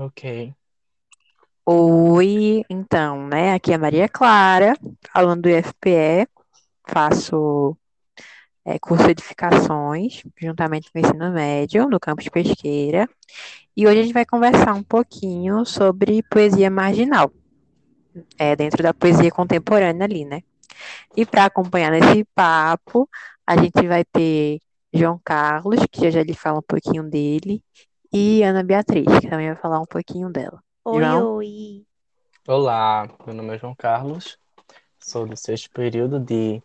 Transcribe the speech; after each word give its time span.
Ok. 0.00 0.54
Oi, 1.66 2.64
então, 2.70 3.26
né? 3.26 3.52
Aqui 3.54 3.72
é 3.72 3.74
a 3.74 3.78
Maria 3.78 4.08
Clara, 4.08 4.74
falando 5.12 5.42
do 5.42 5.48
IFPE, 5.48 6.28
faço 6.88 7.76
é, 8.64 8.78
curso 8.78 9.04
de 9.06 9.10
edificações, 9.10 10.22
juntamente 10.40 10.90
com 10.92 10.98
o 10.98 11.02
ensino 11.02 11.32
médio, 11.32 11.88
no 11.88 11.98
campus 11.98 12.28
Pesqueira, 12.28 13.08
e 13.76 13.88
hoje 13.88 13.98
a 13.98 14.02
gente 14.02 14.14
vai 14.14 14.24
conversar 14.24 14.72
um 14.74 14.84
pouquinho 14.84 15.64
sobre 15.64 16.22
poesia 16.30 16.70
marginal, 16.70 17.32
é, 18.38 18.54
dentro 18.54 18.84
da 18.84 18.94
poesia 18.94 19.32
contemporânea 19.32 20.04
ali, 20.04 20.24
né? 20.24 20.42
E 21.16 21.26
para 21.26 21.46
acompanhar 21.46 21.90
nesse 21.90 22.24
papo, 22.36 23.08
a 23.44 23.56
gente 23.56 23.86
vai 23.88 24.04
ter 24.04 24.60
João 24.92 25.20
Carlos, 25.24 25.80
que 25.90 26.02
já 26.02 26.10
já 26.10 26.22
lhe 26.22 26.34
fala 26.34 26.60
um 26.60 26.62
pouquinho 26.62 27.02
dele, 27.02 27.62
e 28.12 28.42
Ana 28.42 28.62
Beatriz, 28.62 29.06
que 29.20 29.28
também 29.28 29.48
vai 29.48 29.56
falar 29.56 29.80
um 29.80 29.86
pouquinho 29.86 30.30
dela. 30.30 30.62
Oi, 30.84 31.02
João? 31.02 31.36
oi. 31.36 31.86
Olá, 32.46 33.06
meu 33.26 33.34
nome 33.34 33.54
é 33.54 33.58
João 33.58 33.74
Carlos, 33.74 34.38
sou 34.98 35.26
do 35.26 35.36
sexto 35.36 35.70
período 35.70 36.18
de 36.18 36.62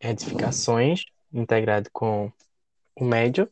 edificações, 0.00 1.04
integrado 1.32 1.90
com 1.92 2.32
o 2.96 3.04
médio, 3.04 3.48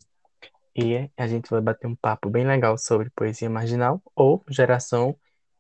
e 0.75 1.11
a 1.17 1.27
gente 1.27 1.51
vai 1.51 1.61
bater 1.61 1.87
um 1.87 1.95
papo 1.95 2.31
bem 2.31 2.47
legal 2.47 2.79
sobre 2.79 3.11
poesia 3.11 3.51
marginal 3.51 4.01
ou 4.15 4.43
geração 4.49 5.15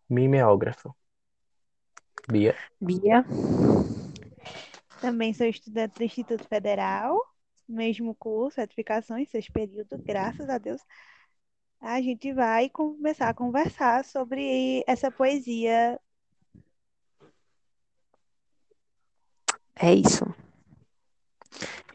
mimeógrafa. 0.08 0.94
Bia? 2.26 2.56
Bia? 2.80 3.24
Também 5.00 5.34
sou 5.34 5.46
estudante 5.46 5.94
do 5.98 6.04
Instituto 6.04 6.44
Federal, 6.48 7.20
mesmo 7.68 8.14
curso, 8.14 8.60
edificações, 8.60 9.28
sexto 9.28 9.52
período, 9.52 9.98
graças 9.98 10.48
a 10.48 10.56
Deus. 10.56 10.80
A 11.80 12.00
gente 12.00 12.32
vai 12.32 12.68
começar 12.70 13.28
a 13.28 13.34
conversar 13.34 14.04
sobre 14.04 14.84
essa 14.86 15.10
poesia. 15.10 15.98
É 19.76 19.92
isso. 19.94 20.24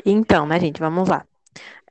Então, 0.06 0.46
né, 0.46 0.60
gente, 0.60 0.80
vamos 0.80 1.08
lá. 1.10 1.26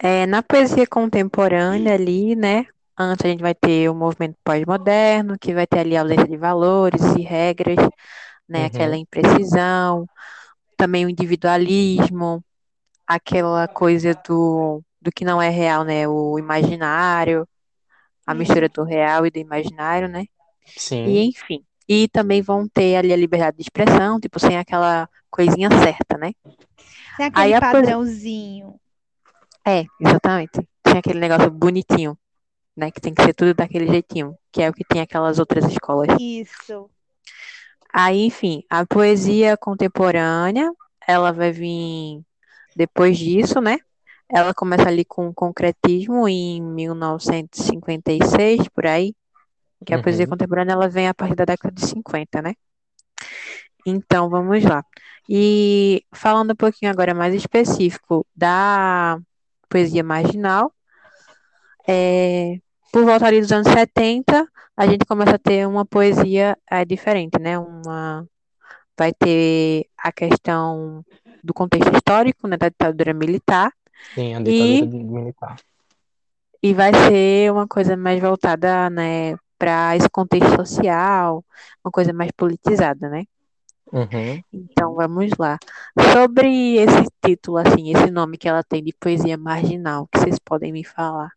É, 0.00 0.26
na 0.26 0.42
poesia 0.42 0.86
contemporânea 0.86 1.94
ali, 1.94 2.34
né, 2.36 2.66
antes 2.98 3.24
a 3.24 3.28
gente 3.28 3.40
vai 3.42 3.54
ter 3.54 3.88
o 3.88 3.94
movimento 3.94 4.36
pós-moderno, 4.44 5.38
que 5.38 5.54
vai 5.54 5.66
ter 5.66 5.80
ali 5.80 5.96
a 5.96 6.02
ausência 6.02 6.26
de 6.28 6.36
valores 6.36 7.00
e 7.16 7.22
regras, 7.22 7.78
né, 8.48 8.66
aquela 8.66 8.94
Uhum. 8.94 9.00
imprecisão, 9.02 10.06
também 10.76 11.06
o 11.06 11.10
individualismo, 11.10 12.44
aquela 13.06 13.68
coisa 13.68 14.14
do, 14.26 14.82
do 15.00 15.10
que 15.12 15.24
não 15.24 15.40
é 15.40 15.48
real, 15.50 15.84
né, 15.84 16.08
o 16.08 16.38
imaginário, 16.38 17.46
a 18.26 18.32
Uhum. 18.32 18.38
mistura 18.38 18.68
do 18.68 18.84
real 18.84 19.26
e 19.26 19.30
do 19.30 19.38
imaginário, 19.38 20.08
né, 20.08 20.26
e 21.04 21.20
Sim, 21.24 21.28
enfim. 21.28 21.64
E 21.88 22.08
também 22.08 22.42
vão 22.42 22.68
ter 22.68 22.96
ali 22.96 23.12
a 23.12 23.16
liberdade 23.16 23.56
de 23.56 23.62
expressão, 23.62 24.20
tipo, 24.20 24.38
sem 24.40 24.56
aquela 24.58 25.08
coisinha 25.30 25.68
certa, 25.82 26.16
né. 26.18 26.32
Aí 27.32 27.52
aquele 27.52 27.54
a 27.54 27.62
poesia... 27.62 27.96
padrãozinho. 27.96 28.80
É, 29.66 29.84
exatamente. 30.00 30.60
Tem 30.82 30.98
aquele 30.98 31.20
negócio 31.20 31.50
bonitinho, 31.50 32.18
né? 32.76 32.90
Que 32.90 33.00
tem 33.00 33.14
que 33.14 33.22
ser 33.22 33.34
tudo 33.34 33.54
daquele 33.54 33.86
jeitinho, 33.86 34.36
que 34.52 34.62
é 34.62 34.70
o 34.70 34.72
que 34.74 34.84
tem 34.84 35.00
aquelas 35.02 35.38
outras 35.38 35.64
escolas. 35.66 36.08
Isso. 36.18 36.90
Aí, 37.92 38.26
enfim, 38.26 38.62
a 38.70 38.86
poesia 38.86 39.56
contemporânea, 39.56 40.72
ela 41.06 41.32
vai 41.32 41.52
vir 41.52 42.22
depois 42.74 43.18
disso, 43.18 43.60
né? 43.60 43.78
Ela 44.32 44.54
começa 44.54 44.88
ali 44.88 45.04
com 45.04 45.28
o 45.28 45.34
concretismo 45.34 46.26
em 46.26 46.62
1956, 46.62 48.66
por 48.68 48.86
aí, 48.86 49.14
que 49.84 49.92
a 49.92 50.02
poesia 50.02 50.24
uhum. 50.24 50.30
contemporânea 50.30 50.72
ela 50.72 50.88
vem 50.88 51.08
a 51.08 51.14
partir 51.14 51.34
da 51.34 51.44
década 51.44 51.74
de 51.74 51.86
50, 51.86 52.40
né? 52.40 52.54
Então, 53.86 54.30
vamos 54.30 54.64
lá. 54.64 54.84
E 55.28 56.02
falando 56.14 56.52
um 56.52 56.56
pouquinho 56.56 56.90
agora 56.90 57.14
mais 57.14 57.34
específico 57.34 58.26
da 58.34 59.18
poesia 59.68 60.02
marginal, 60.02 60.72
é, 61.86 62.58
por 62.92 63.04
volta 63.04 63.26
ali 63.26 63.40
dos 63.40 63.52
anos 63.52 63.68
70, 63.68 64.46
a 64.76 64.86
gente 64.86 65.04
começa 65.04 65.34
a 65.34 65.38
ter 65.38 65.66
uma 65.66 65.84
poesia 65.84 66.56
é, 66.70 66.84
diferente, 66.84 67.38
né? 67.40 67.58
Uma, 67.58 68.26
vai 68.96 69.12
ter 69.12 69.86
a 69.98 70.12
questão 70.12 71.04
do 71.42 71.52
contexto 71.52 71.92
histórico, 71.94 72.46
né, 72.46 72.56
da 72.56 72.68
ditadura 72.68 73.12
militar, 73.12 73.72
Sim, 74.14 74.34
a 74.34 74.40
e, 74.40 74.42
ditadura 74.80 75.04
militar. 75.04 75.56
e 76.62 76.74
vai 76.74 76.92
ser 76.94 77.52
uma 77.52 77.66
coisa 77.66 77.96
mais 77.96 78.20
voltada, 78.20 78.90
né, 78.90 79.36
para 79.58 79.96
esse 79.96 80.08
contexto 80.10 80.56
social, 80.56 81.44
uma 81.84 81.90
coisa 81.90 82.12
mais 82.12 82.30
politizada, 82.32 83.08
né? 83.08 83.24
Uhum. 83.92 84.42
Então, 84.52 84.94
vamos 84.94 85.30
lá. 85.38 85.58
Sobre 86.12 86.76
esse 86.76 87.06
título, 87.24 87.58
assim, 87.58 87.92
esse 87.92 88.10
nome 88.10 88.38
que 88.38 88.48
ela 88.48 88.64
tem 88.64 88.82
de 88.82 88.92
poesia 88.92 89.36
marginal, 89.36 90.08
que 90.08 90.18
vocês 90.18 90.38
podem 90.38 90.72
me 90.72 90.82
falar? 90.82 91.30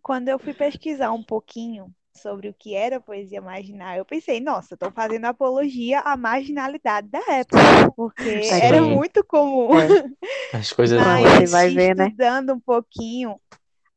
Quando 0.00 0.28
eu 0.28 0.38
fui 0.38 0.54
pesquisar 0.54 1.10
um 1.10 1.22
pouquinho 1.22 1.92
sobre 2.16 2.48
o 2.48 2.54
que 2.54 2.74
era 2.74 3.00
poesia 3.00 3.40
marginal, 3.40 3.96
eu 3.96 4.04
pensei, 4.04 4.40
nossa, 4.40 4.74
estou 4.74 4.90
fazendo 4.90 5.26
apologia 5.26 6.00
à 6.00 6.16
marginalidade 6.16 7.08
da 7.08 7.20
época, 7.28 7.92
porque 7.94 8.28
era 8.60 8.82
Sim, 8.82 8.94
muito 8.94 9.24
comum. 9.24 9.70
É, 9.78 9.86
as 10.56 10.72
coisas 10.72 11.00
Mas 11.00 11.22
você 11.22 11.46
vai 11.46 11.70
ver, 11.70 11.94
né? 11.94 12.06
estudando 12.06 12.54
um 12.54 12.60
pouquinho, 12.60 13.38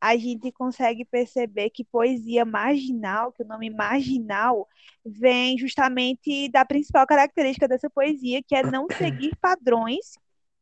a 0.02 0.16
gente 0.16 0.52
consegue 0.52 1.03
perceber 1.03 1.69
que 1.69 1.84
poesia 1.84 2.46
marginal, 2.46 3.31
que 3.31 3.44
o 3.44 3.47
nome 3.47 3.69
marginal 3.69 4.68
vem 5.06 5.57
justamente 5.57 6.50
da 6.50 6.63
principal 6.63 7.06
característica 7.06 7.68
dessa 7.68 7.90
poesia, 7.90 8.41
que 8.46 8.56
é 8.56 8.63
não 8.63 8.88
seguir 8.97 9.36
padrões, 9.41 10.13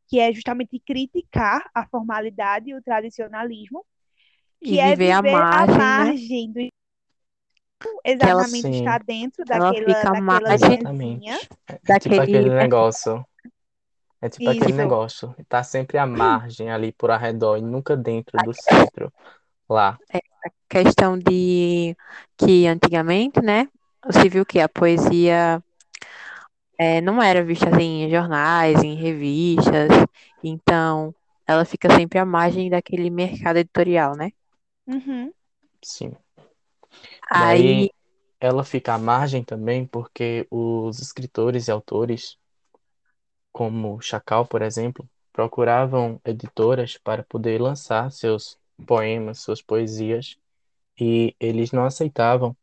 que 0.08 0.18
é 0.18 0.32
justamente 0.32 0.80
criticar 0.80 1.68
a 1.74 1.86
formalidade 1.86 2.70
e 2.70 2.74
o 2.74 2.82
tradicionalismo, 2.82 3.84
E 4.60 4.70
que 4.70 4.80
é 4.80 4.96
viver 4.96 5.12
à 5.12 5.22
viver 5.22 5.34
à 5.34 5.66
margem, 5.66 6.52
né? 6.54 6.68
Do 7.80 8.00
Que 8.18 8.26
ela, 8.28 8.42
exatamente 8.42 8.70
estar 8.70 9.02
dentro 9.04 9.44
ela 9.48 9.72
daquela, 9.72 9.94
fica 9.94 10.08
à 10.08 10.20
daquela 10.20 10.56
linhazinha. 10.56 11.34
exatamente. 11.34 11.48
É, 11.68 11.74
é 11.74 11.98
tipo 11.98 12.16
daquele 12.16 12.38
aquele 12.38 12.50
negócio. 12.50 13.24
É 14.20 14.28
tipo 14.28 14.50
aquele 14.50 14.66
Isso. 14.68 14.76
negócio. 14.76 15.34
Tá 15.48 15.62
sempre 15.62 15.98
à 15.98 16.06
margem 16.06 16.70
ali 16.70 16.92
por 16.92 17.10
arredor 17.10 17.58
e 17.58 17.62
nunca 17.62 17.96
dentro 17.96 18.36
do 18.44 18.52
centro. 18.52 19.12
Lá. 19.68 19.98
É, 20.12 20.18
a 20.18 20.50
questão 20.68 21.18
de 21.18 21.96
que 22.36 22.66
antigamente, 22.66 23.40
né, 23.40 23.68
você 24.04 24.28
viu 24.28 24.44
que 24.44 24.58
a 24.58 24.68
poesia 24.68 25.62
é, 26.78 27.00
não 27.00 27.22
era 27.22 27.44
vista 27.44 27.68
assim, 27.68 28.04
em 28.04 28.10
jornais, 28.10 28.82
em 28.82 28.94
revistas, 28.94 29.88
então 30.42 31.14
ela 31.46 31.64
fica 31.64 31.94
sempre 31.94 32.18
à 32.18 32.24
margem 32.24 32.70
daquele 32.70 33.10
mercado 33.10 33.58
editorial, 33.58 34.16
né? 34.16 34.30
Uhum. 34.86 35.32
Sim. 35.82 36.12
Aí, 37.30 37.86
Daí 37.86 37.90
ela 38.40 38.64
fica 38.64 38.94
à 38.94 38.98
margem 38.98 39.44
também 39.44 39.86
porque 39.86 40.46
os 40.50 41.00
escritores 41.00 41.68
e 41.68 41.70
autores, 41.70 42.38
como 43.52 44.00
Chacal, 44.00 44.46
por 44.46 44.62
exemplo, 44.62 45.08
procuravam 45.32 46.20
editoras 46.24 46.96
para 46.98 47.22
poder 47.24 47.60
lançar 47.60 48.10
seus 48.12 48.58
poemas, 48.86 49.40
suas 49.40 49.62
poesias, 49.62 50.36
e 51.00 51.34
eles 51.40 51.72
não 51.72 51.84
aceitavam, 51.84 52.56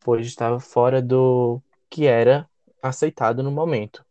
pois 0.00 0.26
estava 0.26 0.60
fora 0.60 1.02
do 1.02 1.62
que 1.90 2.06
era 2.06 2.48
aceitado 2.82 3.42
no 3.42 3.52
momento. 3.52 4.04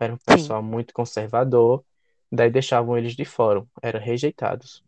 Era 0.00 0.14
um 0.14 0.18
sim, 0.28 0.54
pessoal 0.58 0.62
muito 0.62 0.94
conservador, 0.94 1.84
daí 2.32 2.50
deixavam 2.50 2.98
eles 2.98 3.16
de 3.16 3.24
fora, 3.24 3.66
eram 3.82 4.00
rejeitados. 4.00 4.84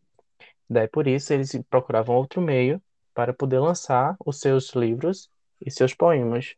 Daí 0.68 0.88
por 0.88 1.06
isso 1.06 1.32
eles 1.32 1.52
procuravam 1.70 2.16
outro 2.16 2.40
meio 2.40 2.82
para 3.16 3.34
poder 3.34 3.60
lançar 3.60 4.16
os 4.26 4.40
seus 4.40 4.70
livros 4.76 5.30
e 5.66 5.72
seus 5.72 5.94
poemas. 5.94 6.56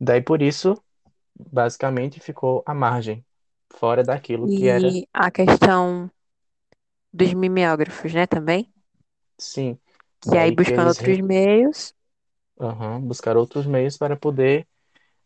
Daí 0.00 0.22
por 0.22 0.42
isso, 0.42 0.74
basicamente, 1.38 2.20
ficou 2.20 2.62
à 2.66 2.74
margem, 2.74 3.24
fora 3.74 4.04
daquilo 4.04 4.50
que 4.50 4.68
era, 4.68 4.98
e 4.98 5.06
a 5.14 5.30
questão 5.30 6.10
dos 7.12 7.32
mimeógrafos, 7.34 8.12
né, 8.12 8.26
também, 8.26 8.68
sim. 9.38 9.78
que 10.20 10.36
aí 10.38 10.50
que 10.52 10.52
buscando 10.52 10.88
outros 10.88 11.18
re- 11.18 11.20
meios, 11.20 11.94
aham, 12.60 13.00
buscaram 13.00 13.40
outros 13.40 13.66
meios 13.66 13.96
para 13.98 14.16
poder 14.16 14.66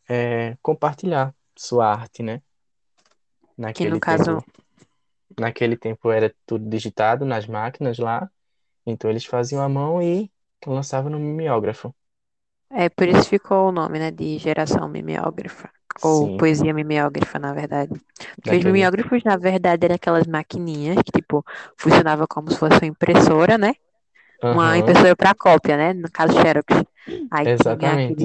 é, 0.09 0.57
compartilhar 0.63 1.35
sua 1.57 1.87
arte, 1.93 2.23
né? 2.23 2.43
que 3.73 3.85
no 3.87 3.97
Naquele 3.97 4.01
caso, 4.01 4.33
tempo, 4.33 4.45
naquele 5.39 5.77
tempo 5.79 6.11
era 6.13 6.35
tudo 6.47 6.69
digitado 6.69 7.25
nas 7.27 7.47
máquinas 7.47 7.99
lá, 7.99 8.31
então 8.87 9.11
eles 9.11 9.27
faziam 9.27 9.63
à 9.63 9.69
mão 9.71 10.03
e 10.03 10.33
lançavam 10.71 11.11
no 11.11 11.19
mimeógrafo. 11.19 11.95
é 12.71 12.89
por 12.89 13.09
isso 13.09 13.29
ficou 13.29 13.69
o 13.69 13.73
nome, 13.73 13.99
né, 13.99 14.11
de 14.11 14.39
geração 14.39 14.89
mimeógrafa, 14.89 15.71
ou 16.03 16.31
Sim, 16.31 16.37
poesia 16.37 16.75
mimeógrafa, 16.75 17.39
na 17.39 17.53
verdade. 17.55 17.93
Porque 18.37 18.57
os 18.57 18.65
mimeógrafos, 18.65 19.23
na 19.25 19.37
verdade, 19.37 19.85
eram 19.85 19.95
aquelas 19.95 20.27
maquininhas 20.27 20.97
que, 21.05 21.13
tipo, 21.13 21.45
funcionava 21.79 22.27
como 22.27 22.51
se 22.51 22.59
fosse 22.59 22.79
uma 22.79 22.87
impressora, 22.89 23.57
né? 23.59 23.73
uma 24.53 24.79
impressora 24.79 25.17
para 25.17 25.35
cópia, 25.35 25.77
né? 25.77 25.93
No 25.95 26.11
caso, 26.13 26.35
Xerox. 26.41 26.67
Aí 27.31 27.49
tinha 27.49 27.95
aquele. 27.95 28.25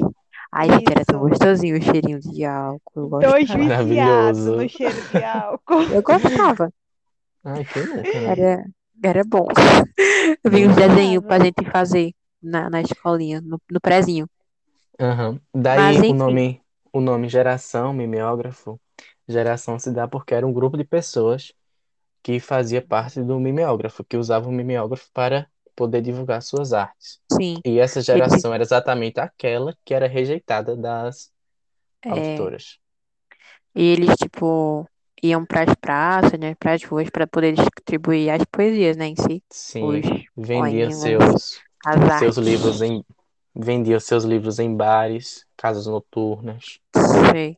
Ai, 0.52 0.68
gente, 0.70 0.90
era 0.92 1.04
tão 1.04 1.20
gostosinho 1.20 1.78
o 1.78 1.82
cheirinho 1.82 2.20
de 2.20 2.44
álcool. 2.44 3.10
Eu 3.20 3.34
viciados 3.36 3.48
Maravilhoso. 3.48 4.54
no 4.54 4.68
cheiro 4.68 5.02
de 5.04 5.22
álcool. 5.22 5.84
Eu 5.90 6.02
gostava. 6.02 6.72
Ai, 7.44 7.66
nunca, 7.86 8.20
né? 8.20 8.32
Era, 8.32 8.64
era 9.02 9.22
bom. 9.24 9.46
Eu 10.44 10.50
vi 10.50 10.66
uns 10.66 10.76
Uhum. 10.76 10.76
desenhos 10.76 11.24
pra 11.26 11.38
gente 11.38 11.64
fazer 11.70 12.12
na, 12.42 12.70
na 12.70 12.80
escolinha, 12.80 13.40
no, 13.40 13.60
no 13.70 13.80
prezinho. 13.80 14.28
Aham. 15.00 15.40
Mas 15.74 15.96
Daí 15.96 16.04
o 16.06 16.12
enfim, 16.12 16.14
nome, 16.14 16.62
o 16.92 17.00
nome 17.00 17.28
geração, 17.28 17.92
mimeógrafo, 17.92 18.80
geração 19.28 19.78
se 19.78 19.90
dá 19.92 20.06
porque 20.06 20.34
era 20.34 20.46
um 20.46 20.52
grupo 20.52 20.76
de 20.76 20.84
pessoas 20.84 21.52
que 22.22 22.40
fazia 22.40 22.82
parte 22.82 23.22
do 23.22 23.40
mimeógrafo, 23.40 24.04
que 24.04 24.16
usava 24.16 24.48
o 24.48 24.52
mimeógrafo 24.52 25.10
para 25.14 25.50
poder 25.76 26.02
divulgar 26.02 26.42
suas 26.42 26.72
artes. 26.72 27.20
sim. 27.32 27.62
E 27.64 27.78
essa 27.80 28.00
geração 28.02 28.54
era 28.54 28.62
exatamente 28.64 29.20
aquela 29.20 29.76
que 29.84 29.94
era 29.94 30.08
rejeitada 30.08 30.76
das 30.76 31.32
é, 32.04 32.44
auditoras. 32.44 32.80
e 33.74 33.82
eles, 33.92 34.16
tipo, 34.16 34.86
iam 35.22 35.44
pras 35.46 35.74
praças, 35.80 36.38
né? 36.38 36.54
Pras 36.56 36.82
ruas 36.84 37.08
para 37.10 37.26
poder 37.26 37.52
distribuir 37.54 38.30
as 38.32 38.44
poesias, 38.50 38.96
né? 38.96 39.06
Em 39.08 39.16
si. 39.16 39.42
Sim, 39.52 40.00
Os 40.02 40.08
vendia 40.36 40.90
poemas, 40.90 40.90
seus, 40.90 41.64
as 41.84 42.14
seus 42.14 42.36
livros 42.36 42.82
em, 42.82 43.04
vendia 43.54 44.00
seus 44.00 44.24
livros 44.24 44.58
em 44.58 44.74
bares, 44.76 45.46
casas 45.56 45.86
noturnas. 45.86 46.80
Sei. 46.94 47.56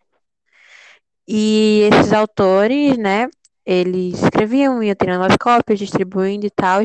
E 1.27 1.89
esses 1.93 2.13
autores, 2.13 2.97
né? 2.99 3.29
Eles 3.65 4.23
escreviam, 4.23 4.83
iam 4.83 4.95
tirando 4.95 5.23
as 5.25 5.37
cópias, 5.37 5.79
distribuindo 5.79 6.47
e 6.47 6.51
tal. 6.51 6.83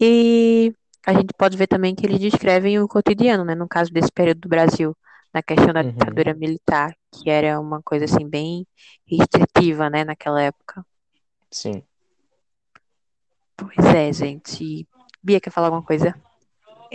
E 0.00 0.72
a 1.06 1.12
gente 1.14 1.32
pode 1.36 1.56
ver 1.56 1.66
também 1.66 1.94
que 1.94 2.06
eles 2.06 2.18
descrevem 2.20 2.78
o 2.80 2.88
cotidiano, 2.88 3.44
né? 3.44 3.54
No 3.54 3.68
caso 3.68 3.92
desse 3.92 4.10
período 4.12 4.40
do 4.42 4.48
Brasil, 4.48 4.96
na 5.32 5.42
questão 5.42 5.72
da 5.72 5.82
Uhum, 5.82 5.82
ditadura 5.82 6.34
militar, 6.34 6.94
que 7.12 7.30
era 7.30 7.60
uma 7.60 7.82
coisa 7.82 8.06
assim 8.06 8.28
bem 8.28 8.66
restritiva, 9.06 9.90
né? 9.90 10.04
Naquela 10.04 10.42
época. 10.42 10.84
sim. 11.50 11.84
Pois 13.56 13.86
é, 13.94 14.12
gente. 14.12 14.86
Bia, 15.22 15.40
quer 15.40 15.50
falar 15.50 15.68
alguma 15.68 15.82
coisa? 15.84 16.14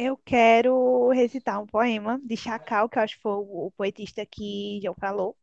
Eu 0.01 0.15
quero 0.15 1.09
recitar 1.09 1.61
um 1.61 1.67
poema 1.67 2.21
de 2.23 2.37
Chacal, 2.37 2.87
que 2.87 2.97
eu 2.97 3.03
acho 3.03 3.17
que 3.17 3.21
foi 3.21 3.33
o, 3.33 3.69
poetista 3.75 4.25
que 4.25 4.79
João 4.81 4.95
falou. 4.97 5.35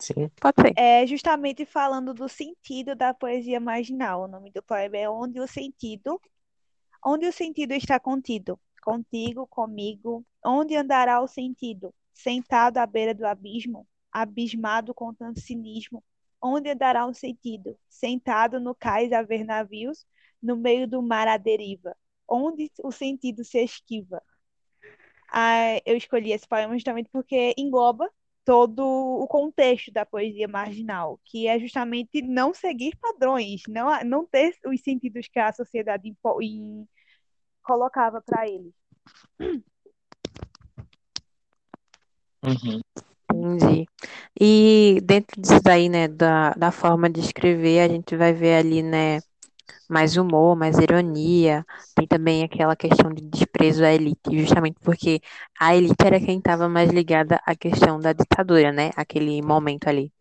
Sim. 0.00 0.28
Pode 0.40 0.60
ser. 0.60 0.72
É 0.76 1.06
justamente 1.06 1.64
falando 1.64 2.12
do 2.12 2.28
sentido 2.28 2.96
da 2.96 3.14
poesia 3.14 3.60
marginal. 3.60 4.22
O 4.22 4.26
nome 4.26 4.50
do 4.50 4.60
poema 4.64 4.96
é 4.96 5.08
Onde 5.08 5.38
o 5.38 5.46
Sentido, 5.46 6.20
onde 7.06 7.24
o 7.24 7.32
sentido 7.32 7.70
está 7.70 8.00
contido, 8.00 8.58
contigo, 8.82 9.46
comigo, 9.46 10.26
onde 10.44 10.74
andará 10.74 11.20
o 11.20 11.28
sentido, 11.28 11.94
sentado 12.12 12.78
à 12.78 12.86
beira 12.86 13.14
do 13.14 13.24
abismo, 13.24 13.86
abismado 14.10 14.92
com 14.92 15.14
tanto 15.14 15.38
cinismo, 15.38 16.02
onde 16.42 16.68
andará 16.68 17.06
o 17.06 17.14
sentido, 17.14 17.78
sentado 17.88 18.58
no 18.58 18.74
cais 18.74 19.12
a 19.12 19.22
ver 19.22 19.44
navios, 19.44 20.04
no 20.42 20.56
meio 20.56 20.88
do 20.88 21.00
mar 21.00 21.28
à 21.28 21.36
deriva, 21.36 21.96
onde 22.32 22.70
o 22.82 22.90
sentido 22.90 23.44
se 23.44 23.62
esquiva. 23.62 24.22
Ah, 25.30 25.80
eu 25.86 25.96
escolhi 25.96 26.32
esse 26.32 26.46
poema 26.46 26.74
justamente 26.74 27.08
porque 27.10 27.54
engloba 27.56 28.08
todo 28.44 28.82
o 28.84 29.26
contexto 29.26 29.92
da 29.92 30.04
poesia 30.04 30.48
marginal, 30.48 31.20
que 31.24 31.46
é 31.46 31.58
justamente 31.58 32.20
não 32.22 32.52
seguir 32.52 32.96
padrões, 33.00 33.62
não, 33.68 33.88
não 34.04 34.26
ter 34.26 34.54
os 34.66 34.80
sentidos 34.82 35.28
que 35.28 35.38
a 35.38 35.52
sociedade 35.52 36.12
em- 36.42 36.88
colocava 37.62 38.20
para 38.20 38.48
eles. 38.48 38.72
Uhum. 42.44 42.80
Entendi. 43.32 43.86
E 44.38 45.00
dentro 45.04 45.40
disso 45.40 45.60
daí, 45.62 45.88
né, 45.88 46.08
da, 46.08 46.50
da 46.54 46.70
forma 46.70 47.08
de 47.08 47.20
escrever, 47.20 47.80
a 47.80 47.88
gente 47.88 48.16
vai 48.16 48.32
ver 48.32 48.54
ali, 48.56 48.82
né, 48.82 49.20
mais 49.92 50.16
humor, 50.16 50.56
mais 50.56 50.78
ironia. 50.78 51.64
Tem 51.94 52.06
também 52.06 52.42
aquela 52.44 52.74
questão 52.76 53.12
de 53.12 53.22
desprezo 53.28 53.84
à 53.84 53.92
elite, 53.92 54.38
justamente 54.38 54.76
porque 54.82 55.20
a 55.60 55.76
elite 55.76 55.96
era 56.04 56.18
quem 56.20 56.38
estava 56.38 56.68
mais 56.68 56.90
ligada 56.90 57.40
à 57.46 57.54
questão 57.54 57.98
da 58.00 58.12
ditadura, 58.12 58.72
né? 58.72 58.90
Aquele 58.96 59.42
momento 59.42 59.88
ali. 59.88 60.12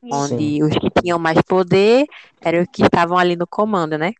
Sim. 0.00 0.10
onde 0.12 0.64
os 0.64 0.72
que 0.78 0.90
tinham 1.02 1.18
mais 1.18 1.40
poder 1.42 2.06
eram 2.40 2.62
os 2.62 2.68
que 2.72 2.82
estavam 2.82 3.18
ali 3.18 3.36
no 3.36 3.46
comando, 3.46 3.98
né? 3.98 4.12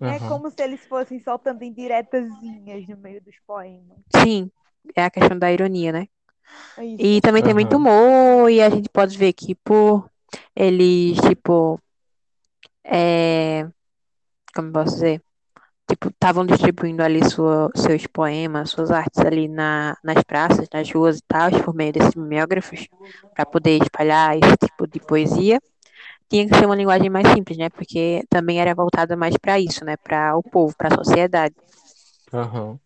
É 0.00 0.18
Uhum. 0.18 0.28
como 0.28 0.50
se 0.50 0.62
eles 0.62 0.84
fossem 0.86 1.20
soltando 1.20 1.62
indiretazinhas 1.62 2.86
no 2.88 2.96
meio 2.96 3.22
dos 3.22 3.36
poemas. 3.46 3.98
Sim, 4.16 4.50
é 4.96 5.04
a 5.04 5.10
questão 5.10 5.38
da 5.38 5.52
ironia, 5.52 5.92
né? 5.92 6.08
Isso. 6.78 6.96
E 6.98 7.20
também 7.20 7.42
tem 7.42 7.54
muito 7.54 7.76
humor, 7.76 8.50
e 8.50 8.60
a 8.60 8.68
gente 8.70 8.88
pode 8.88 9.16
ver 9.16 9.32
que 9.32 9.54
por 9.54 10.10
eles, 10.56 11.16
tipo, 11.20 11.80
é, 12.84 13.66
como 14.54 14.72
posso 14.72 14.94
dizer? 14.94 15.22
Tipo, 15.86 16.08
estavam 16.08 16.46
distribuindo 16.46 17.02
ali 17.02 17.22
sua, 17.28 17.70
seus 17.74 18.06
poemas, 18.06 18.70
suas 18.70 18.90
artes 18.90 19.20
ali 19.20 19.48
na, 19.48 19.96
nas 20.02 20.22
praças, 20.24 20.66
nas 20.72 20.90
ruas 20.90 21.18
e 21.18 21.22
tal, 21.28 21.50
por 21.62 21.74
meio 21.74 21.92
desses 21.92 22.14
mimeógrafos, 22.14 22.88
para 23.34 23.44
poder 23.44 23.82
espalhar 23.82 24.36
esse 24.36 24.56
tipo 24.56 24.86
de 24.86 24.98
poesia. 25.00 25.60
Tinha 26.28 26.48
que 26.48 26.56
ser 26.56 26.64
uma 26.64 26.74
linguagem 26.74 27.10
mais 27.10 27.28
simples, 27.28 27.58
né? 27.58 27.68
Porque 27.68 28.24
também 28.30 28.60
era 28.60 28.74
voltada 28.74 29.14
mais 29.14 29.36
para 29.36 29.60
isso, 29.60 29.84
né? 29.84 29.96
Para 29.96 30.36
o 30.36 30.42
povo, 30.42 30.74
para 30.76 30.88
a 30.88 30.96
sociedade. 30.96 31.54
Aham. 32.32 32.78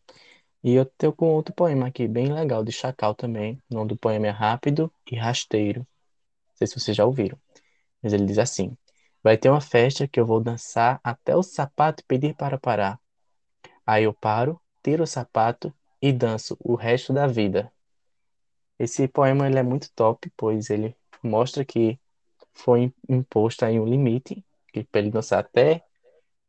E 0.63 0.75
eu 0.75 0.85
tenho 0.85 1.13
com 1.13 1.27
outro 1.29 1.55
poema 1.55 1.87
aqui, 1.87 2.09
bem 2.09 2.33
legal, 2.33 2.65
de 2.65 2.73
Chacal 2.73 3.15
também. 3.15 3.63
O 3.71 3.75
nome 3.75 3.89
do 3.89 3.97
poema 3.97 4.27
é 4.27 4.31
Rápido 4.31 4.93
e 5.11 5.17
Rasteiro. 5.17 5.81
Não 5.81 6.57
sei 6.57 6.67
se 6.67 6.79
vocês 6.79 6.97
já 6.97 7.05
ouviram. 7.05 7.39
Mas 8.03 8.13
ele 8.13 8.27
diz 8.27 8.39
assim: 8.39 8.77
Vai 9.23 9.37
ter 9.37 9.51
uma 9.51 9.61
festa 9.61 10.09
que 10.09 10.19
eu 10.21 10.27
vou 10.27 10.41
dançar 10.41 11.01
até 11.05 11.37
o 11.37 11.43
sapato 11.43 12.05
pedir 12.07 12.35
para 12.35 12.59
parar. 12.59 12.99
Aí 13.87 14.05
eu 14.05 14.15
paro, 14.15 14.61
tiro 14.83 15.05
o 15.05 15.07
sapato 15.07 15.75
e 16.01 16.13
danço 16.13 16.57
o 16.61 16.75
resto 16.75 17.13
da 17.13 17.27
vida. 17.27 17.73
Esse 18.79 19.09
poema 19.09 19.47
ele 19.47 19.59
é 19.59 19.63
muito 19.63 19.91
top, 19.95 20.31
pois 20.37 20.71
ele 20.71 20.97
mostra 21.23 21.65
que 21.65 21.99
foi 22.55 22.93
imposto 23.09 23.65
aí 23.65 23.79
um 23.81 23.87
limite 23.87 24.45
que 24.73 24.85
para 24.85 25.01
ele 25.01 25.11
dançar 25.11 25.41
até 25.41 25.83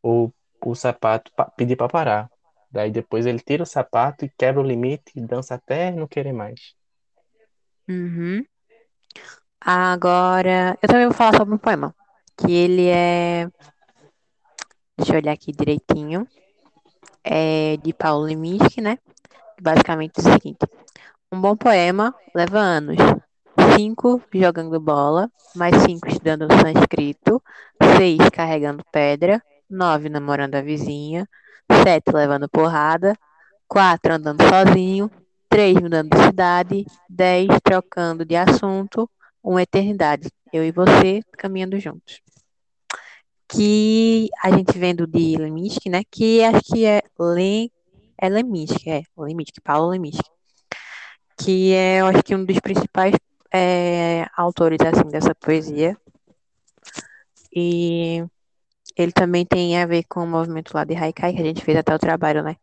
o, 0.03 0.31
o 0.65 0.75
sapato 0.75 1.31
pa- 1.35 1.49
pedir 1.51 1.75
para 1.75 1.89
parar. 1.89 2.31
Daí 2.71 2.91
depois 2.91 3.25
ele 3.25 3.39
tira 3.39 3.63
o 3.63 3.65
sapato 3.65 4.25
e 4.25 4.29
quebra 4.37 4.61
o 4.61 4.65
limite 4.65 5.11
e 5.15 5.21
dança 5.21 5.55
até 5.55 5.91
não 5.91 6.07
querer 6.07 6.33
mais. 6.33 6.75
Uhum. 7.87 8.45
Agora, 9.61 10.77
eu 10.81 10.87
também 10.87 11.05
vou 11.05 11.13
falar 11.13 11.35
sobre 11.37 11.53
um 11.53 11.57
poema, 11.57 11.93
que 12.39 12.51
ele 12.53 12.87
é, 12.87 13.49
deixa 14.97 15.13
eu 15.13 15.17
olhar 15.17 15.33
aqui 15.33 15.51
direitinho, 15.51 16.25
é 17.23 17.77
de 17.77 17.93
Paulo 17.93 18.25
Leminski, 18.25 18.81
né? 18.81 18.97
Basicamente 19.61 20.17
é 20.17 20.21
o 20.21 20.33
seguinte: 20.33 20.65
um 21.31 21.41
bom 21.41 21.55
poema 21.55 22.15
leva 22.33 22.59
anos. 22.59 22.97
Cinco 23.75 24.21
jogando 24.33 24.79
bola, 24.79 25.29
mais 25.53 25.75
cinco 25.83 26.07
estudando 26.07 26.47
sânscrito, 26.49 27.43
seis 27.97 28.17
carregando 28.31 28.83
pedra, 28.91 29.43
nove 29.69 30.07
namorando 30.07 30.55
a 30.55 30.61
vizinha, 30.61 31.27
sete 31.83 32.11
levando 32.13 32.47
porrada, 32.47 33.15
quatro 33.67 34.13
andando 34.13 34.41
sozinho, 34.47 35.11
três 35.49 35.75
mudando 35.75 36.09
de 36.09 36.23
cidade, 36.23 36.85
dez 37.09 37.47
trocando 37.61 38.23
de 38.23 38.37
assunto, 38.37 39.09
uma 39.43 39.61
eternidade. 39.61 40.29
Eu 40.53 40.63
e 40.63 40.71
você 40.71 41.21
caminhando 41.37 41.79
juntos. 41.79 42.21
Que 43.51 44.29
a 44.43 44.51
gente 44.51 44.77
vendo 44.77 45.07
de 45.07 45.35
Leminski, 45.37 45.89
né? 45.89 46.03
Que 46.09 46.43
acho 46.43 46.61
que 46.61 46.85
é 46.85 47.01
Le... 47.19 47.71
é 48.17 48.29
Leminski, 48.29 48.89
é 48.89 49.01
Leminski, 49.17 49.59
Paulo 49.61 49.89
Leminski. 49.89 50.29
Que 51.37 51.73
é, 51.73 52.01
eu 52.01 52.05
acho 52.07 52.23
que 52.23 52.35
um 52.35 52.45
dos 52.45 52.59
principais 52.59 53.15
é, 53.53 54.27
autores 54.37 54.79
assim 54.81 55.09
dessa 55.09 55.33
poesia. 55.33 55.97
E 57.55 58.23
ele 58.95 59.11
também 59.11 59.45
tem 59.45 59.81
a 59.81 59.85
ver 59.85 60.03
com 60.03 60.23
o 60.23 60.27
movimento 60.27 60.73
lá 60.73 60.83
de 60.83 60.95
Haikai, 60.95 61.33
que 61.33 61.41
a 61.41 61.45
gente 61.45 61.63
fez 61.63 61.77
até 61.77 61.95
o 61.95 61.99
trabalho, 61.99 62.43
né? 62.43 62.55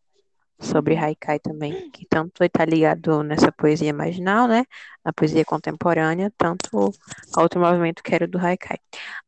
Sobre. 0.59 0.97
Haikai 0.97 1.39
também, 1.39 1.91
que 1.91 2.07
tanto 2.07 2.43
está 2.43 2.65
ligado 2.65 3.23
nessa 3.23 3.53
poesia 3.53 3.93
marginal, 3.93 4.49
né? 4.49 4.65
Na 5.05 5.13
poesia 5.13 5.45
contemporânea, 5.45 6.33
tanto 6.37 6.93
a 7.37 7.43
outro 7.43 7.61
movimento 7.61 8.03
que 8.03 8.15
era 8.15 8.27
do 8.27 8.39
Haikai. 8.39 8.79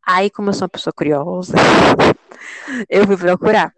Aí, 0.07 0.31
como 0.31 0.49
eu 0.51 0.55
sou 0.55 0.65
uma 0.65 0.71
pessoa 0.71 0.93
curiosa, 0.93 1.55
eu 2.89 3.07
fui 3.07 3.17
procurar. 3.17 3.73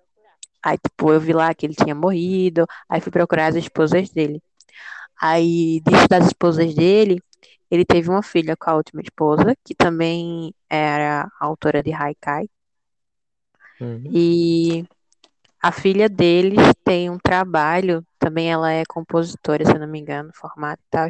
Aí, 0.62 0.78
tipo, 0.78 1.12
eu 1.12 1.20
vi 1.20 1.32
lá 1.32 1.52
que 1.54 1.66
ele 1.66 1.74
tinha 1.74 1.94
morrido, 1.94 2.66
aí 2.88 3.00
fui 3.00 3.10
procurar 3.10 3.46
as 3.48 3.56
esposas 3.56 4.10
dele. 4.10 4.42
Aí, 5.20 5.80
dentro 5.84 6.08
das 6.08 6.26
esposas 6.26 6.74
dele, 6.74 7.22
ele 7.70 7.84
teve 7.84 8.08
uma 8.08 8.22
filha 8.22 8.56
com 8.56 8.70
a 8.70 8.74
última 8.74 9.00
esposa, 9.00 9.56
que 9.64 9.74
também 9.74 10.54
era 10.68 11.30
autora 11.38 11.82
de 11.82 11.92
Haikai. 11.92 12.48
Uhum. 13.80 14.02
E 14.12 14.84
a 15.62 15.72
filha 15.72 16.08
deles 16.08 16.58
tem 16.84 17.10
um 17.10 17.18
trabalho, 17.18 18.04
também 18.18 18.50
ela 18.50 18.72
é 18.72 18.84
compositora, 18.86 19.64
se 19.64 19.72
eu 19.72 19.78
não 19.78 19.86
me 19.88 20.00
engano, 20.00 20.30
formada 20.34 20.80
e 20.80 20.90
tal, 20.90 21.08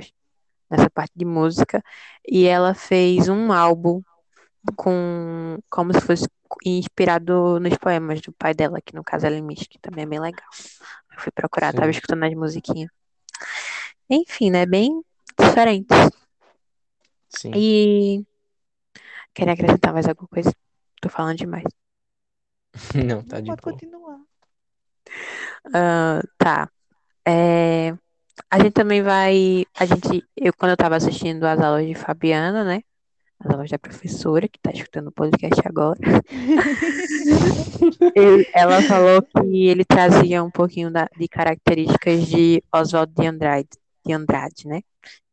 nessa 0.71 0.91
parte 0.91 1.13
de 1.17 1.25
música, 1.25 1.83
e 2.27 2.47
ela 2.47 2.75
fez 2.75 3.29
um 3.29 3.53
álbum 3.53 4.03
com 4.77 5.59
como 5.69 5.93
se 5.95 6.01
fosse 6.01 6.29
inspirado 6.65 7.61
nos 7.61 7.77
poemas 7.79 8.21
do 8.21 8.33
pai 8.33 8.55
dela, 8.55 8.81
que 8.81 8.95
no 8.95 9.05
caso 9.05 9.27
é 9.27 9.31
Lemis, 9.31 9.67
que 9.69 9.79
também 9.79 10.05
é 10.05 10.07
bem 10.07 10.21
legal. 10.21 10.49
Eu 11.13 11.21
fui 11.21 11.33
procurar, 11.33 11.73
tava 11.73 11.87
Sim. 11.87 11.91
escutando 11.91 12.25
as 12.25 12.35
musiquinhas. 12.35 12.91
Enfim, 14.09 14.51
né? 14.51 14.67
Bem 14.67 15.03
diferente. 15.39 15.95
Sim. 17.29 17.53
E 17.55 18.25
queria 19.33 19.55
acrescentar 19.55 19.93
mais 19.93 20.09
alguma 20.09 20.29
coisa? 20.29 20.53
Tô 21.01 21.09
falando 21.09 21.39
demais. 21.39 21.65
Não, 23.07 23.23
tá 23.23 23.39
Não 23.39 23.43
de 23.43 23.51
pode 23.51 23.63
boa. 23.63 23.75
continuar. 23.75 24.10
Ah, 25.75 26.23
tá. 26.39 26.69
É, 27.27 27.95
a 28.51 28.59
gente 28.59 28.73
também 28.73 29.03
vai. 29.03 29.65
A 29.79 29.85
gente, 29.85 30.25
eu, 30.37 30.53
quando 30.55 30.71
eu 30.73 30.77
tava 30.77 30.97
assistindo 30.97 31.45
as 31.45 31.61
aulas 31.61 31.87
de 31.87 31.95
Fabiana, 31.95 32.65
né? 32.65 32.83
As 33.39 33.51
aulas 33.51 33.71
da 33.71 33.79
professora, 33.79 34.49
que 34.49 34.59
tá 34.61 34.71
escutando 34.71 35.09
o 35.09 35.13
podcast 35.13 35.61
agora. 35.65 35.99
ele- 38.15 38.47
ela 38.55 38.83
falou 38.83 39.23
que 39.23 39.67
ele 39.69 39.85
trazia 39.85 40.43
um 40.43 40.51
pouquinho 40.51 40.91
da- 40.91 41.09
de 41.19 41.29
características 41.29 42.27
de 42.27 42.63
Oswald 42.73 43.13
de 43.15 43.27
Andrade, 43.27 43.69
de 44.05 44.13
Andrade, 44.13 44.67
né? 44.67 44.83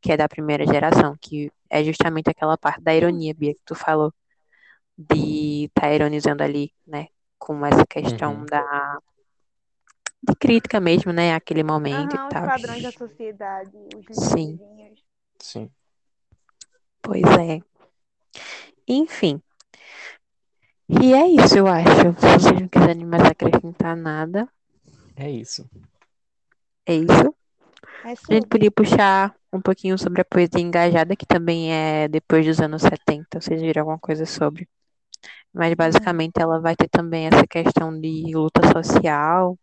Que 0.01 0.12
é 0.13 0.17
da 0.17 0.27
primeira 0.29 0.65
geração, 0.65 1.15
que 1.19 1.51
é 1.69 1.84
justamente 1.84 2.29
aquela 2.29 2.57
parte 2.57 2.81
da 2.81 2.96
ironia, 2.96 3.34
Bia, 3.34 3.53
que 3.53 3.62
tu 3.65 3.75
falou, 3.75 4.13
de 4.98 5.65
estar 5.65 5.93
ironizando 5.93 6.43
ali, 6.43 6.72
né? 6.86 7.07
Com 7.38 7.65
essa 7.65 7.86
questão 7.86 8.36
Uhum. 8.36 8.46
da 8.46 8.98
de 10.24 10.36
crítica 10.36 10.80
mesmo, 10.80 11.12
né? 11.14 11.34
Aquele 11.34 11.64
momento 11.64 12.14
Aham, 12.14 12.16
e 12.16 12.28
os 12.28 12.34
tal. 12.34 12.46
padrões 12.46 12.84
da 12.84 12.92
sociedade, 12.92 13.78
os 13.96 14.16
Sim. 14.16 14.60
Sim. 15.40 15.70
Pois 17.02 17.24
é. 17.24 17.62
Enfim. 18.88 19.42
E 20.90 21.14
é 21.14 21.28
isso, 21.28 21.58
eu 21.58 21.68
acho. 21.68 21.90
Se 22.20 22.40
vocês 22.40 22.62
não 22.62 22.68
quiserem 22.68 23.06
mais 23.06 23.24
acrescentar 23.24 23.96
nada, 23.96 24.48
É 25.16 25.30
isso. 25.30 25.68
é 26.86 26.96
isso. 26.96 27.36
É 28.06 28.12
A 28.12 28.34
gente 28.34 28.48
podia 28.48 28.72
puxar 28.72 29.36
um 29.52 29.62
pouquinho 29.62 29.98
sobre 29.98 30.22
a 30.22 30.26
poesia 30.26 30.62
engajada, 30.62 31.16
que 31.16 31.26
também 31.26 31.74
é 31.74 32.08
depois 32.08 32.46
dos 32.46 32.60
anos 32.60 32.82
70. 32.82 33.40
Vocês 33.42 33.62
viram 33.62 33.82
alguma 33.82 34.00
coisa 34.00 34.26
sobre? 34.26 34.68
Mas 35.54 35.74
basicamente 35.74 36.34
ela 36.40 36.60
vai 36.60 36.76
ter 36.76 36.90
também 36.90 37.28
essa 37.28 37.46
questão 37.48 38.00
de 38.00 38.32
luta 38.34 38.62
social, 38.72 39.58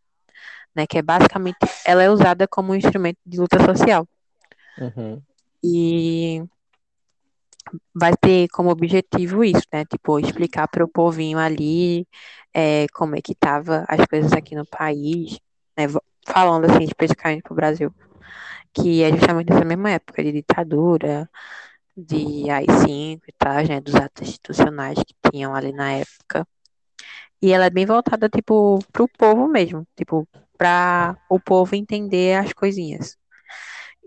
né? 0.74 0.86
Que 0.86 0.98
é 0.98 1.02
basicamente 1.02 1.58
ela 1.84 2.02
é 2.02 2.10
usada 2.10 2.46
como 2.48 2.72
um 2.72 2.76
instrumento 2.76 3.18
de 3.24 3.38
luta 3.38 3.58
social. 3.64 4.06
Uhum. 4.78 5.22
E 5.62 6.42
vai 7.94 8.12
ter 8.16 8.48
como 8.48 8.70
objetivo 8.70 9.44
isso, 9.44 9.64
né? 9.72 9.84
Tipo, 9.84 10.18
explicar 10.18 10.68
para 10.68 10.84
o 10.84 10.88
povinho 10.88 11.38
ali 11.38 12.06
é, 12.52 12.86
como 12.92 13.16
é 13.16 13.22
que 13.22 13.34
tava 13.34 13.84
as 13.88 14.04
coisas 14.06 14.32
aqui 14.32 14.54
no 14.54 14.66
país, 14.66 15.38
né? 15.76 15.86
Falando 16.26 16.66
assim, 16.66 16.84
especificamente 16.84 17.42
para 17.42 17.52
o 17.52 17.56
Brasil, 17.56 17.94
que 18.72 19.02
é 19.02 19.10
justamente 19.10 19.52
essa 19.52 19.64
mesma 19.64 19.90
época 19.90 20.22
de 20.22 20.32
ditadura, 20.32 21.28
de 21.96 22.50
AI-5 22.50 23.22
e 23.28 23.32
tal, 23.38 23.64
né? 23.66 23.80
Dos 23.80 23.94
atos 23.94 24.28
institucionais 24.28 24.98
que 24.98 25.14
tinham 25.30 25.54
ali 25.54 25.72
na 25.72 25.92
época. 25.92 26.46
E 27.40 27.52
ela 27.52 27.66
é 27.66 27.70
bem 27.70 27.86
voltada, 27.86 28.28
tipo, 28.28 28.78
pro 28.92 29.08
povo 29.08 29.46
mesmo, 29.48 29.86
tipo, 29.96 30.26
para 30.56 31.16
o 31.28 31.38
povo 31.40 31.74
entender 31.74 32.38
as 32.38 32.52
coisinhas. 32.52 33.16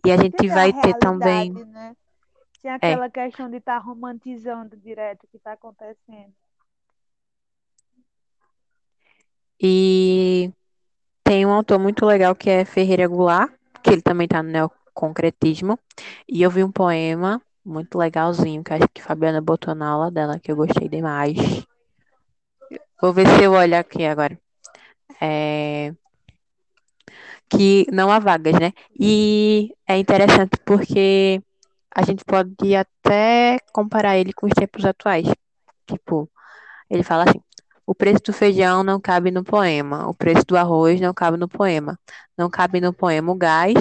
E 0.05 0.11
a 0.11 0.17
gente 0.17 0.49
a 0.49 0.53
vai 0.53 0.73
ter 0.73 0.93
também. 0.97 1.51
né? 1.51 1.95
Tem 2.61 2.71
aquela 2.71 3.09
questão 3.09 3.49
de 3.49 3.57
estar 3.57 3.77
romantizando 3.77 4.75
direto 4.77 5.23
o 5.23 5.27
que 5.27 5.37
está 5.37 5.53
acontecendo. 5.53 6.33
E 9.59 10.51
tem 11.23 11.45
um 11.45 11.51
autor 11.51 11.79
muito 11.79 12.05
legal 12.05 12.35
que 12.35 12.49
é 12.49 12.63
Ferreira 12.63 13.07
Goulart, 13.07 13.51
que 13.81 13.89
ele 13.89 14.01
também 14.01 14.27
tá 14.27 14.43
no 14.43 14.49
neoconcretismo. 14.49 15.79
E 16.27 16.41
eu 16.41 16.51
vi 16.51 16.63
um 16.63 16.71
poema 16.71 17.41
muito 17.65 17.97
legalzinho, 17.97 18.63
que 18.63 18.73
acho 18.73 18.87
que 18.93 19.01
Fabiana 19.01 19.41
botou 19.41 19.75
na 19.75 19.89
aula 19.89 20.09
dela, 20.09 20.39
que 20.39 20.51
eu 20.51 20.55
gostei 20.55 20.87
demais. 20.87 21.35
Vou 23.01 23.13
ver 23.13 23.27
se 23.27 23.43
eu 23.43 23.51
olho 23.51 23.77
aqui 23.77 24.05
agora. 24.05 24.39
É... 25.21 25.93
Que 27.49 27.85
não 27.91 28.11
há 28.11 28.19
vagas, 28.19 28.53
né? 28.59 28.73
E 28.99 29.73
é 29.87 29.97
interessante 29.97 30.57
porque 30.65 31.41
a 31.95 32.03
gente 32.03 32.23
pode 32.25 32.75
até 32.75 33.57
comparar 33.73 34.17
ele 34.17 34.33
com 34.33 34.47
os 34.47 34.53
tempos 34.53 34.85
atuais. 34.85 35.25
Tipo, 35.87 36.29
ele 36.89 37.03
fala 37.03 37.23
assim: 37.23 37.41
o 37.85 37.95
preço 37.95 38.21
do 38.25 38.33
feijão 38.33 38.83
não 38.83 38.99
cabe 38.99 39.31
no 39.31 39.43
poema, 39.43 40.07
o 40.09 40.13
preço 40.13 40.45
do 40.45 40.57
arroz 40.57 40.99
não 41.01 41.13
cabe 41.13 41.37
no 41.37 41.47
poema, 41.47 41.97
não 42.37 42.49
cabe 42.49 42.81
no 42.81 42.93
poema 42.93 43.31
o 43.31 43.35
gás, 43.35 43.75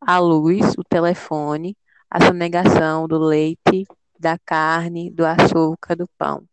a 0.00 0.18
luz, 0.18 0.74
o 0.78 0.84
telefone, 0.84 1.76
a 2.10 2.24
sonegação 2.24 3.06
do 3.06 3.18
leite, 3.18 3.86
da 4.18 4.38
carne, 4.38 5.10
do 5.10 5.24
açúcar, 5.26 5.96
do 5.96 6.08
pão. 6.18 6.44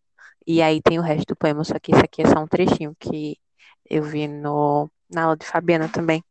E 0.45 0.61
aí 0.61 0.81
tem 0.81 0.99
o 0.99 1.01
resto 1.01 1.27
do 1.29 1.35
poema, 1.37 1.63
só 1.63 1.79
que 1.79 1.91
isso 1.93 2.03
aqui 2.03 2.21
é 2.23 2.27
só 2.27 2.39
um 2.39 2.47
trechinho 2.47 2.95
que 2.99 3.37
eu 3.89 4.03
vi 4.03 4.27
no, 4.27 4.89
na 5.09 5.23
aula 5.23 5.37
de 5.37 5.45
Fabiana 5.45 5.89
também, 5.89 6.23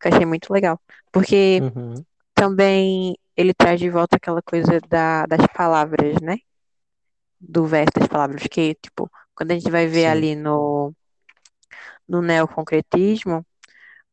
que 0.00 0.08
eu 0.08 0.12
achei 0.14 0.26
muito 0.26 0.52
legal. 0.52 0.80
Porque 1.12 1.60
Uhum. 1.62 2.04
também 2.34 3.16
ele 3.36 3.52
traz 3.54 3.80
de 3.80 3.90
volta 3.90 4.16
aquela 4.16 4.42
coisa 4.42 4.80
da, 4.88 5.26
das 5.26 5.46
palavras, 5.54 6.20
né? 6.22 6.38
Do 7.40 7.66
verso 7.66 7.92
das 7.98 8.08
palavras, 8.08 8.42
que, 8.50 8.74
tipo, 8.76 9.10
quando 9.34 9.52
a 9.52 9.54
gente 9.54 9.70
vai 9.70 9.86
ver 9.86 10.04
Sim. 10.04 10.10
ali 10.10 10.34
no, 10.36 10.94
no 12.08 12.22
neoconcretismo, 12.22 13.44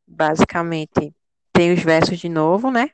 basicamente 0.07 1.13
tem 1.51 1.73
os 1.73 1.81
versos 1.81 2.19
de 2.19 2.29
novo, 2.29 2.71
né? 2.71 2.89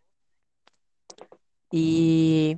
E 1.73 2.57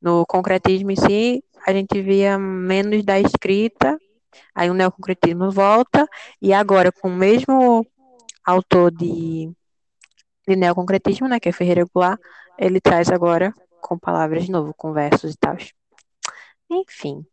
no 0.00 0.24
concretismo 0.26 0.90
em 0.90 0.96
si, 0.96 1.44
a 1.66 1.72
gente 1.72 2.00
via 2.02 2.38
menos 2.38 3.04
da 3.04 3.18
escrita, 3.20 3.98
aí 4.54 4.70
o 4.70 4.74
neoconcretismo 4.74 5.50
volta, 5.50 6.08
e 6.40 6.52
agora 6.52 6.92
com 6.92 7.08
o 7.08 7.16
mesmo 7.16 7.86
autor 8.44 8.90
de, 8.90 9.50
de 10.46 10.56
neoconcretismo, 10.56 11.28
né, 11.28 11.40
que 11.40 11.48
é 11.48 11.52
Ferreira 11.52 11.84
Goulart, 11.92 12.20
ele 12.58 12.80
traz 12.80 13.10
agora 13.10 13.54
com 13.80 13.98
palavras 13.98 14.44
de 14.44 14.50
novo, 14.50 14.74
com 14.74 14.92
versos 14.92 15.32
e 15.32 15.36
tal. 15.38 15.56
Enfim. 16.70 17.24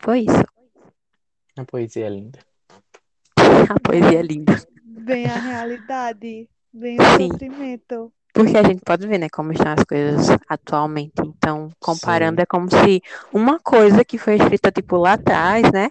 Foi 0.00 0.20
isso. 0.20 0.44
A 1.56 1.64
poesia 1.64 2.06
é 2.06 2.10
linda. 2.10 2.38
A 3.70 3.80
poesia 3.80 4.18
é 4.18 4.22
linda. 4.22 4.54
Bem 4.84 5.26
a 5.26 5.36
realidade, 5.36 6.48
bem 6.72 6.98
o 7.00 7.16
Sim. 7.16 7.30
sofrimento. 7.32 8.12
Porque 8.38 8.56
a 8.56 8.62
gente 8.62 8.82
pode 8.84 9.04
ver, 9.08 9.18
né, 9.18 9.28
como 9.28 9.52
estão 9.52 9.72
as 9.72 9.82
coisas 9.82 10.28
atualmente. 10.48 11.14
Então, 11.24 11.70
comparando, 11.80 12.36
Sim. 12.36 12.42
é 12.42 12.46
como 12.46 12.70
se 12.70 13.02
uma 13.32 13.58
coisa 13.58 14.04
que 14.04 14.16
foi 14.16 14.36
escrita, 14.36 14.70
tipo, 14.70 14.96
lá 14.96 15.14
atrás, 15.14 15.70
né, 15.72 15.90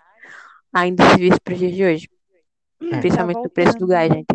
ainda 0.71 1.03
se 1.09 1.17
visse 1.17 1.39
para 1.41 1.53
os 1.53 1.59
dias 1.59 1.73
de 1.75 1.83
hoje. 1.83 2.09
É. 2.89 2.99
Principalmente 2.99 3.41
Tá 3.41 3.47
o 3.47 3.49
preço 3.49 3.73
do 3.73 3.79
voltando. 3.79 3.89
gás, 3.89 4.13
gente. 4.13 4.27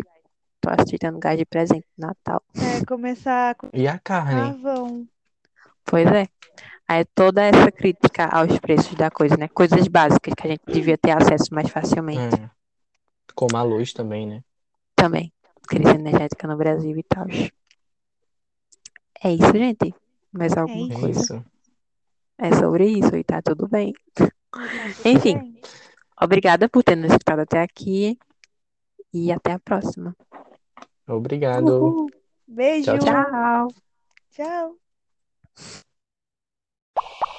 Tô 0.61 0.69
aceitando 0.69 1.17
gás 1.19 1.37
de 1.39 1.45
presente 1.45 1.85
Natal. 1.97 2.41
É, 2.55 2.85
começar 2.85 3.55
com 3.55 3.69
E 3.73 3.87
a 3.87 3.97
carne? 3.97 4.33
carvão. 4.39 5.07
Pois 5.83 6.05
é. 6.07 6.27
Aí 6.87 7.03
toda 7.15 7.41
essa 7.41 7.71
crítica 7.71 8.27
aos 8.27 8.59
preços 8.59 8.93
da 8.93 9.09
coisa, 9.09 9.35
né? 9.37 9.47
Coisas 9.47 9.87
básicas 9.87 10.33
que 10.35 10.47
a 10.47 10.51
gente 10.51 10.61
devia 10.67 10.97
ter 10.97 11.11
acesso 11.11 11.53
mais 11.53 11.69
facilmente 11.69 12.35
É. 12.35 12.49
Como 13.33 13.57
a 13.57 13.63
luz 13.63 13.91
também, 13.91 14.27
né? 14.27 14.41
também. 14.95 15.33
Crise 15.67 15.95
energética 15.95 16.47
no 16.47 16.55
Brasil 16.57 16.95
e 16.97 17.03
tal. 17.03 17.25
É 19.23 19.31
isso, 19.31 19.53
gente. 19.53 19.95
Mais 20.31 20.57
alguma 20.57 20.87
isso. 20.87 20.97
É 20.97 20.99
coisa? 20.99 21.19
isso. 21.21 21.45
É 22.37 22.55
sobre 22.55 22.87
isso 22.87 23.15
e 23.15 23.23
tá 23.23 23.41
tudo 23.41 23.67
bem. 23.67 23.93
Tá 24.13 24.29
tudo 24.51 25.07
Enfim. 25.07 25.37
bem. 25.37 25.61
Obrigada 26.21 26.67
por 26.67 26.83
ter 26.83 26.95
nos 26.95 27.11
escutado 27.11 27.39
até 27.39 27.61
aqui 27.61 28.17
e 29.13 29.31
até 29.31 29.53
a 29.53 29.59
próxima. 29.59 30.15
Obrigado. 31.07 31.69
Uhul. 31.69 32.09
Beijo. 32.47 32.97
Tchau, 32.97 32.99
tchau. 32.99 33.67
Tchau. 34.31 34.77
Tchau. 36.95 37.32